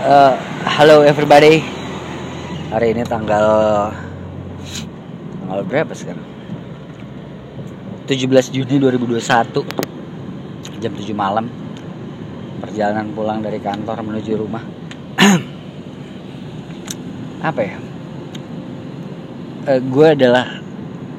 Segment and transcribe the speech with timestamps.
[0.00, 0.32] Uh,
[0.64, 1.60] halo everybody.
[2.72, 3.44] Hari ini tanggal
[5.44, 6.24] tanggal berapa sekarang?
[8.08, 9.20] 17 Juni 2021
[10.80, 11.52] jam 7 malam.
[12.64, 14.64] Perjalanan pulang dari kantor menuju rumah.
[17.52, 17.76] Apa ya?
[19.68, 20.64] Uh, gue adalah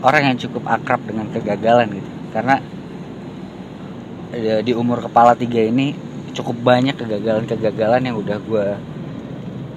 [0.02, 2.10] orang yang cukup akrab dengan kegagalan gitu.
[2.34, 2.58] Karena
[4.66, 8.68] di umur kepala tiga ini cukup banyak kegagalan-kegagalan yang udah gue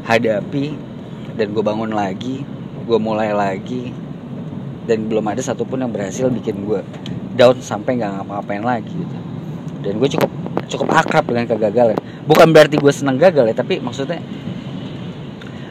[0.05, 0.77] hadapi
[1.35, 2.47] dan gue bangun lagi
[2.85, 3.91] gue mulai lagi
[4.85, 6.85] dan belum ada satupun yang berhasil bikin gue
[7.35, 9.17] down sampai nggak ngapa-ngapain lagi gitu.
[9.81, 10.31] Dan gue cukup
[10.69, 11.97] cukup akrab dengan kegagalan.
[12.29, 14.21] Bukan berarti gue senang gagal ya tapi maksudnya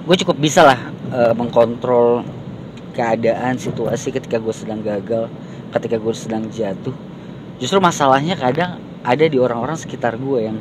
[0.03, 0.79] gue cukup bisa lah
[1.13, 2.25] e, mengkontrol
[2.97, 5.29] keadaan situasi ketika gue sedang gagal
[5.77, 6.93] ketika gue sedang jatuh.
[7.61, 10.57] Justru masalahnya kadang ada di orang-orang sekitar gue yang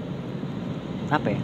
[1.09, 1.41] apa ya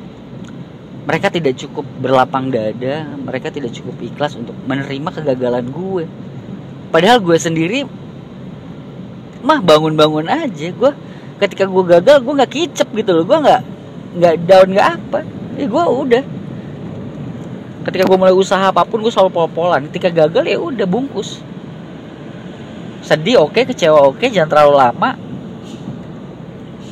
[1.09, 6.05] mereka tidak cukup berlapang dada mereka tidak cukup ikhlas untuk menerima kegagalan gue
[6.91, 7.89] padahal gue sendiri
[9.43, 10.69] mah bangun-bangun aja.
[10.75, 10.93] Gue
[11.39, 13.25] ketika gue gagal gue nggak kicep gitu loh.
[13.27, 13.63] Gue nggak
[14.19, 15.21] nggak down nggak apa.
[15.59, 16.25] Ya gue udah.
[17.89, 19.87] Ketika gue mulai usaha apa pun gue selalu pol-polan.
[19.91, 21.41] Ketika gagal ya udah bungkus.
[23.01, 25.11] Sedih oke okay, kecewa oke okay, jangan terlalu lama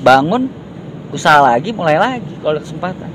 [0.06, 0.46] bangun
[1.10, 3.10] usaha lagi mulai lagi kalau kesempatan.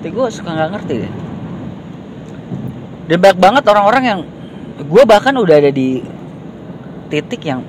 [0.00, 1.12] Tapi gue suka nggak ngerti deh.
[3.12, 4.20] Dan banyak banget orang-orang yang
[4.80, 6.00] gue bahkan udah ada di
[7.12, 7.60] titik yang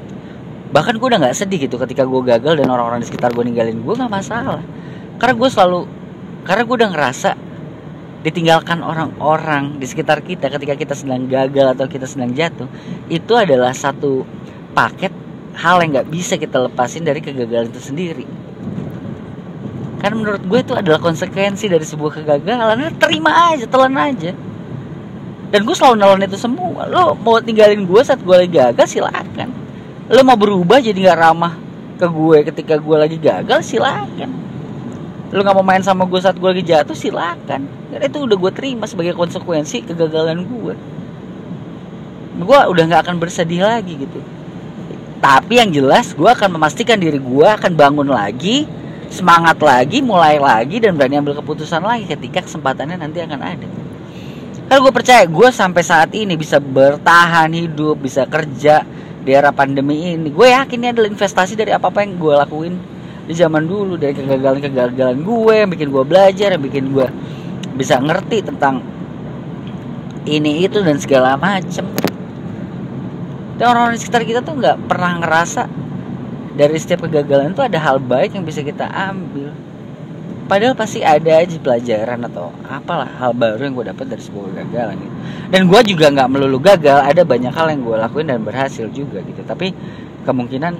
[0.71, 3.83] bahkan gue udah nggak sedih gitu ketika gue gagal dan orang-orang di sekitar gue ninggalin
[3.83, 4.63] gue nggak masalah.
[5.19, 5.79] Karena gue selalu
[6.47, 7.29] karena gue udah ngerasa
[8.21, 12.69] ditinggalkan orang-orang di sekitar kita ketika kita sedang gagal atau kita sedang jatuh
[13.09, 14.23] itu adalah satu
[14.77, 15.09] paket
[15.55, 18.25] hal yang nggak bisa kita lepasin dari kegagalan itu sendiri.
[20.01, 22.73] Karena menurut gue itu adalah konsekuensi dari sebuah kegagalan.
[22.73, 24.33] Nah, terima aja telan aja.
[25.51, 26.89] Dan gue selalu nolong itu semua.
[26.89, 29.53] Lo mau tinggalin gue saat gue lagi gagal silakan.
[30.09, 31.53] Lo mau berubah jadi nggak ramah
[32.01, 34.31] ke gue ketika gue lagi gagal silakan.
[35.29, 37.69] Lo nggak mau main sama gue saat gue lagi jatuh silakan.
[37.93, 40.73] Karena itu udah gue terima sebagai konsekuensi kegagalan gue.
[42.41, 44.40] Gue udah nggak akan bersedih lagi gitu
[45.21, 48.65] tapi yang jelas gue akan memastikan diri gue akan bangun lagi
[49.11, 53.67] semangat lagi mulai lagi dan berani ambil keputusan lagi ketika kesempatannya nanti akan ada.
[54.71, 58.87] Kalau gue percaya gue sampai saat ini bisa bertahan hidup bisa kerja
[59.21, 60.31] di era pandemi ini.
[60.31, 62.73] Gue yakin ini adalah investasi dari apa apa yang gue lakuin
[63.27, 67.07] di zaman dulu dari kegagalan-kegagalan gue yang bikin gue belajar yang bikin gue
[67.77, 68.81] bisa ngerti tentang
[70.25, 71.85] ini itu dan segala macem
[73.61, 75.69] dan orang-orang di sekitar kita tuh nggak pernah ngerasa
[76.57, 79.53] dari setiap kegagalan itu ada hal baik yang bisa kita ambil.
[80.49, 84.97] Padahal pasti ada aja pelajaran atau apalah hal baru yang gue dapat dari sebuah kegagalan
[84.97, 85.15] gitu.
[85.53, 89.21] dan gue juga nggak melulu gagal ada banyak hal yang gue lakuin dan berhasil juga
[89.21, 89.45] gitu.
[89.45, 89.77] Tapi
[90.25, 90.73] kemungkinan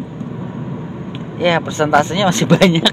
[1.38, 2.90] ya persentasenya masih banyak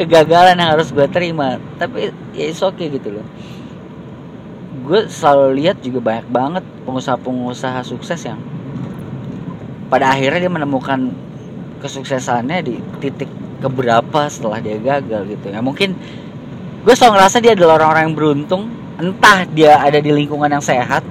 [0.00, 1.60] kegagalan yang harus gue terima.
[1.76, 3.26] Tapi ya it's okay gitu loh.
[4.88, 8.40] Gue selalu lihat juga banyak banget pengusaha-pengusaha sukses yang
[9.92, 11.12] pada akhirnya dia menemukan
[11.84, 13.28] kesuksesannya di titik
[13.60, 15.60] keberapa setelah dia gagal gitu ya.
[15.60, 15.92] Mungkin
[16.82, 18.62] gue selalu ngerasa dia adalah orang-orang yang beruntung.
[18.96, 21.04] Entah dia ada di lingkungan yang sehat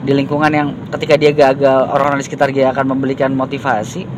[0.00, 4.08] di lingkungan yang ketika dia gagal orang-orang di sekitar dia akan memberikan motivasi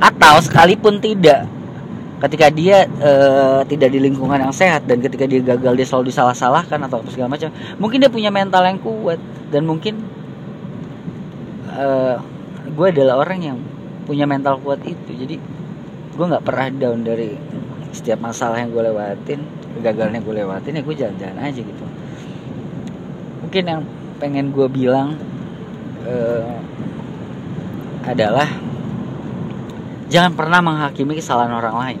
[0.00, 1.44] atau sekalipun tidak
[2.24, 3.12] ketika dia e,
[3.68, 7.52] tidak di lingkungan yang sehat dan ketika dia gagal dia selalu disalah-salahkan atau segala macam
[7.76, 9.20] mungkin dia punya mental yang kuat
[9.52, 10.00] dan mungkin
[11.80, 12.16] uh,
[12.68, 13.58] gue adalah orang yang
[14.04, 15.10] punya mental kuat itu.
[15.16, 15.36] Jadi
[16.14, 17.32] gue nggak pernah down dari
[17.90, 19.40] setiap masalah yang gue lewatin
[19.74, 21.84] kegagalan yang gue lewatin ya gue jalan-jalan aja gitu.
[23.40, 23.82] Mungkin yang
[24.20, 25.16] pengen gue bilang
[26.04, 26.54] uh,
[28.04, 28.46] adalah
[30.12, 32.00] jangan pernah menghakimi kesalahan orang lain.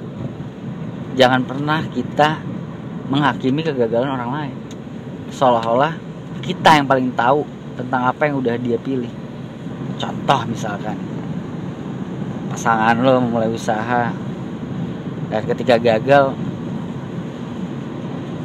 [1.18, 2.38] Jangan pernah kita
[3.10, 4.56] menghakimi kegagalan orang lain.
[5.34, 5.94] Seolah-olah
[6.42, 7.42] kita yang paling tahu
[7.78, 9.19] tentang apa yang udah dia pilih
[10.00, 10.96] contoh misalkan.
[12.48, 14.10] Pasangan lo mulai usaha.
[15.28, 16.34] Dan ketika gagal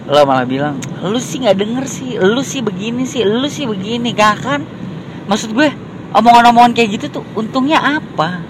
[0.06, 2.19] lo malah bilang lu sih nggak denger sih.
[2.19, 3.24] Lu sih begini sih.
[3.24, 4.12] Lu sih begini.
[4.12, 4.62] Gak kan?
[5.25, 5.72] Maksud gue
[6.13, 8.44] omongan-omongan kayak gitu tuh untungnya apa?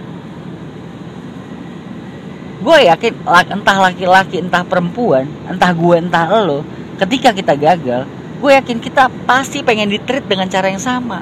[2.65, 3.13] Gue yakin
[3.53, 6.65] entah laki-laki entah perempuan entah gue entah lo
[6.97, 8.09] ketika kita gagal
[8.41, 11.21] gue yakin kita pasti pengen ditreat dengan cara yang sama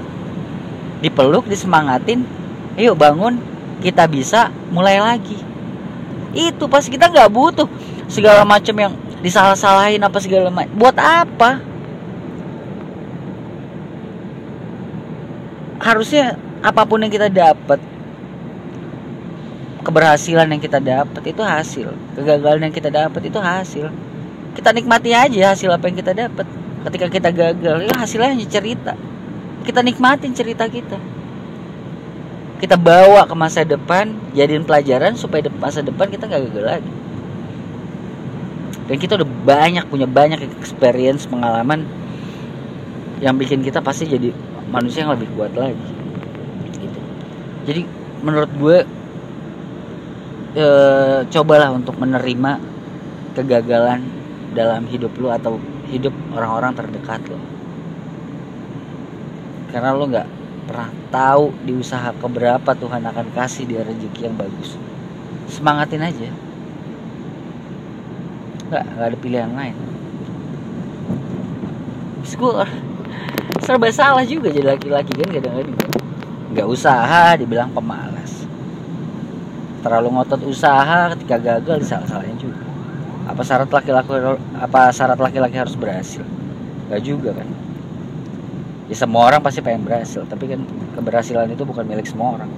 [1.04, 2.24] dipeluk disemangatin
[2.80, 3.36] yuk bangun
[3.84, 5.36] kita bisa mulai lagi.
[6.32, 7.68] Itu pas kita nggak butuh
[8.08, 11.60] segala macam yang disalah-salahin apa segala macam buat apa?
[15.84, 17.84] Harusnya apa pun yang kita dapat
[19.84, 21.92] keberhasilan yang kita dapat itu hasil.
[22.16, 23.92] Kegagalan yang kita dapat itu hasil.
[24.56, 26.48] Kita nikmati aja hasil apa yang kita dapat
[26.84, 28.94] ketika kita gagal ya hasilnya hanya cerita
[29.64, 31.00] kita nikmatin cerita kita.
[32.60, 36.94] Kita bawa ke masa depan jadiin pelajaran supaya masa depan kita nggak gagal lagi.
[38.88, 41.88] Dan kita udah banyak punya banyak experience pengalaman
[43.24, 44.36] yang bikin kita pasti jadi
[44.68, 46.04] manusia yang lebih kuat lagi.
[46.74, 47.00] Gitu.
[47.64, 47.82] jadi
[48.20, 48.78] menurut gue
[50.60, 50.68] e,
[51.32, 52.60] cobalah untuk menerima
[53.40, 54.04] kegagalan
[54.52, 55.58] dalam hidup lu atau
[55.88, 57.53] hidup orang-orang terdekat lo
[59.74, 60.30] karena lo nggak
[60.70, 64.78] pernah tahu di usaha keberapa Tuhan akan kasih dia rezeki yang bagus.
[65.50, 66.30] Semangatin aja.
[68.70, 69.76] Nggak nggak ada pilihan lain.
[72.22, 72.38] Terus
[73.66, 75.78] serba salah juga jadi laki-laki kan kadang-kadang.
[76.54, 78.46] Nggak usaha dibilang pemalas.
[79.82, 82.62] Terlalu ngotot usaha ketika gagal disalah-salahin juga.
[83.26, 86.22] Apa syarat laki-laki apa syarat laki-laki harus berhasil?
[86.88, 87.50] Nggak juga kan
[88.94, 90.62] ya semua orang pasti pengen berhasil tapi kan
[90.94, 92.52] keberhasilan itu bukan milik semua orang.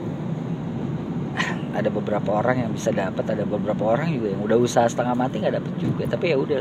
[1.72, 5.40] Ada beberapa orang yang bisa dapat ada beberapa orang juga yang udah usaha setengah mati
[5.40, 6.04] nggak dapet juga.
[6.12, 6.60] Tapi ya udah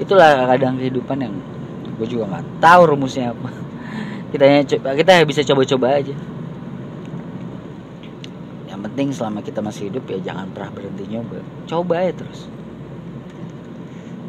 [0.00, 1.34] itulah kadang kehidupan yang
[2.00, 3.52] gue juga nggak tahu rumusnya apa.
[4.32, 4.44] Kita
[4.96, 6.12] kita bisa coba-coba aja.
[8.68, 11.40] Yang penting selama kita masih hidup ya jangan pernah berhenti nyoba.
[11.64, 12.44] Coba ya terus.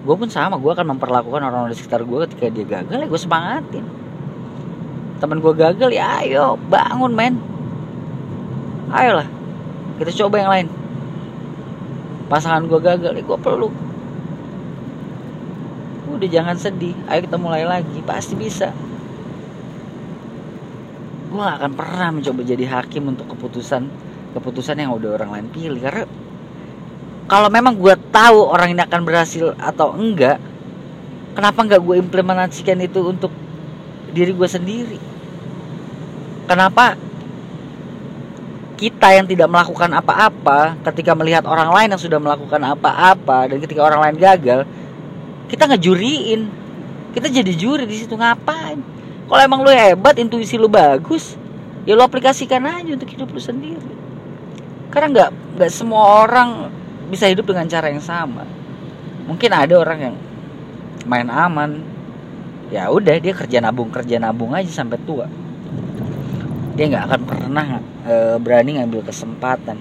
[0.07, 3.19] Gue pun sama gue akan memperlakukan orang-orang di sekitar gue ketika dia gagal ya gue
[3.19, 4.06] semangatin
[5.17, 7.35] teman gue gagal ya ayo bangun men.
[8.93, 9.27] Ayolah
[9.97, 10.67] kita coba yang lain.
[12.29, 13.73] Pasangan gue gagal ya gue peluk.
[16.13, 16.93] Udah jangan sedih.
[17.09, 18.71] Ayo kita mulai lagi pasti bisa.
[21.27, 25.81] Gue gak akan pernah mencoba jadi hakim untuk keputusan keputusan yang udah orang lain pilih
[25.81, 26.05] karena
[27.25, 30.37] kalau memang gue tahu orang ini akan berhasil atau enggak
[31.33, 33.33] kenapa nggak gue implementasikan itu untuk
[34.11, 34.99] diri gue sendiri.
[36.47, 36.95] Kenapa
[38.77, 43.81] kita yang tidak melakukan apa-apa ketika melihat orang lain yang sudah melakukan apa-apa dan ketika
[43.81, 44.69] orang lain gagal
[45.49, 46.69] kita ngejuriin.
[47.17, 48.77] Kita jadi juri di situ ngapain?
[49.25, 51.33] Kalau emang lu hebat intuisi lu bagus
[51.87, 53.91] ya lu aplikasikan aja untuk hidup lu sendiri.
[54.93, 56.69] Karena nggak nggak semua orang
[57.09, 58.45] bisa hidup dengan cara yang sama.
[59.25, 60.15] Mungkin ada orang yang
[61.09, 61.81] main aman
[62.67, 65.27] ya udah dia kerja nabung kerja nabung aja sampai tua.
[66.75, 67.65] Dia nggak akan pernah
[68.05, 69.79] e, berani ngambil kesempatan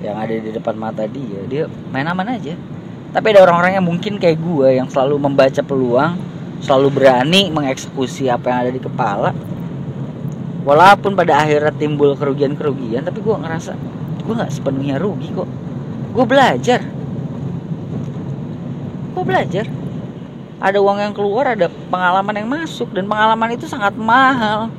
[0.00, 1.40] yang ada di depan mata dia.
[1.50, 2.54] Dia main aman aja.
[3.14, 6.18] Tapi ada orang-orang yang mungkin kayak gue yang selalu membaca peluang
[6.64, 9.30] selalu berani mengeksekusi apa yang ada di kepala.
[10.64, 13.76] Walaupun pada akhirnya timbul kerugian-kerugian tapi gue ngerasa
[14.24, 15.50] gue nggak sepenuhnya rugi kok.
[16.14, 16.80] Gue belajar.
[19.14, 19.83] Gue belajar
[20.64, 24.72] ada uang yang keluar ada pengalaman yang masuk dan pengalaman itu sangat mahal.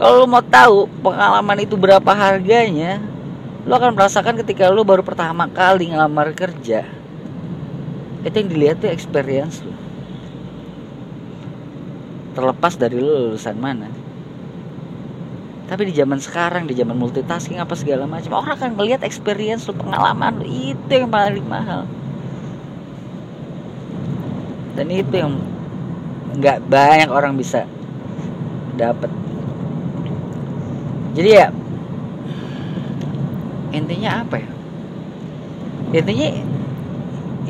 [0.00, 2.96] Kalau lo mau tahu pengalaman itu berapa harganya
[3.68, 6.88] lo akan merasakan ketika lo baru pertama kali ngelamar kerja.
[8.24, 9.76] Itu yang dilihat tuh experience lo
[12.32, 13.92] terlepas dari lo lulusan mana.
[15.68, 19.76] Tapi di zaman sekarang di zaman multitasking apa segala macam orang akan melihat experience lo
[19.76, 21.84] pengalaman lo itu yang paling mahal
[24.78, 25.38] dan itu yang
[26.38, 27.66] nggak banyak orang bisa
[28.78, 29.10] dapat
[31.14, 31.48] jadi ya
[33.70, 34.50] intinya apa ya?
[35.90, 36.28] Intinya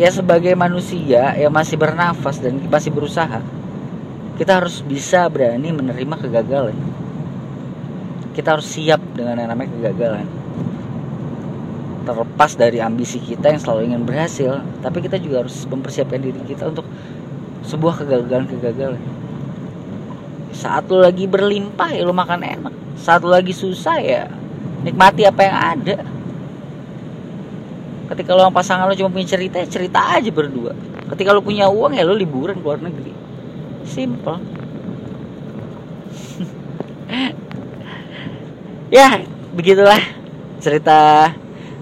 [0.00, 3.40] ya sebagai manusia yang masih bernafas dan masih berusaha
[4.40, 6.76] kita harus bisa berani menerima kegagalan.
[8.32, 10.24] Kita harus siap dengan yang namanya kegagalan
[12.04, 16.68] terlepas dari ambisi kita yang selalu ingin berhasil tapi kita juga harus mempersiapkan diri kita
[16.72, 16.86] untuk
[17.64, 19.00] sebuah kegagalan-kegagalan.
[20.50, 22.74] Saat lu lagi berlimpah ya lu makan enak.
[22.98, 24.26] Saat lu lagi susah ya
[24.82, 25.96] nikmati apa yang ada.
[28.10, 30.74] Ketika lo sama pasangan lo cuma punya cerita ya cerita aja berdua.
[31.14, 33.12] Ketika lo punya uang ya lo liburan ke luar negeri.
[33.86, 34.38] Simple.
[38.90, 39.22] Ya
[39.54, 40.02] begitulah
[40.58, 41.30] cerita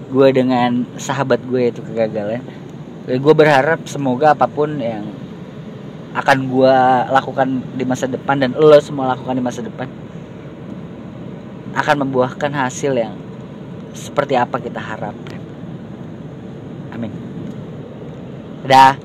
[0.09, 2.41] gue dengan sahabat gue itu kegagalan
[3.09, 5.05] gue berharap semoga apa pun yang
[6.13, 6.75] akan gue
[7.13, 9.89] lakukan di masa depan dan lo semua lakukan di masa depan
[11.77, 13.13] akan membuahkan hasil yang
[13.93, 15.41] seperti apa kita harapkan.
[16.93, 17.13] Amin.
[18.65, 18.97] dah